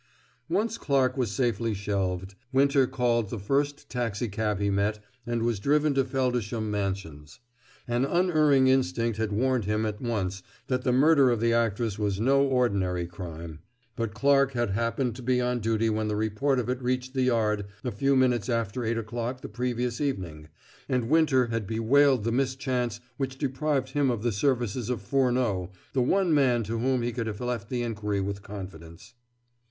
Once 0.49 0.79
Clarke 0.79 1.15
was 1.15 1.31
safely 1.31 1.75
shelved, 1.75 2.33
Winter 2.51 2.87
called 2.87 3.29
the 3.29 3.37
first 3.37 3.87
taxicab 3.87 4.59
he 4.59 4.71
met 4.71 4.97
and 5.27 5.43
was 5.43 5.59
driven 5.59 5.93
to 5.93 6.03
Feldisham 6.03 6.71
Mansions. 6.71 7.39
An 7.87 8.03
unerring 8.03 8.67
instinct 8.67 9.19
had 9.19 9.31
warned 9.31 9.65
him 9.65 9.85
at 9.85 10.01
once 10.01 10.41
that 10.65 10.81
the 10.81 10.91
murder 10.91 11.29
of 11.29 11.39
the 11.39 11.53
actress 11.53 11.99
was 11.99 12.19
no 12.19 12.41
ordinary 12.43 13.05
crime; 13.05 13.59
but 13.95 14.15
Clarke 14.15 14.53
had 14.53 14.71
happened 14.71 15.15
to 15.17 15.21
be 15.21 15.39
on 15.39 15.59
duty 15.59 15.87
when 15.87 16.07
the 16.07 16.15
report 16.15 16.57
of 16.57 16.67
it 16.67 16.81
reached 16.81 17.13
the 17.13 17.21
Yard 17.21 17.67
a 17.83 17.91
few 17.91 18.15
minutes 18.15 18.49
after 18.49 18.83
eight 18.83 18.97
o'clock 18.97 19.41
the 19.41 19.47
previous 19.47 20.01
evening, 20.01 20.47
and 20.89 21.09
Winter 21.11 21.45
had 21.49 21.67
bewailed 21.67 22.23
the 22.23 22.31
mischance 22.31 22.99
which 23.17 23.37
deprived 23.37 23.89
him 23.89 24.09
of 24.09 24.23
the 24.23 24.31
services 24.31 24.89
of 24.89 24.99
Furneaux, 24.99 25.71
the 25.93 26.01
one 26.01 26.33
man 26.33 26.63
to 26.63 26.79
whom 26.79 27.03
he 27.03 27.11
could 27.11 27.27
have 27.27 27.39
left 27.39 27.69
the 27.69 27.83
inquiry 27.83 28.19
with 28.19 28.41
confidence. 28.41 29.13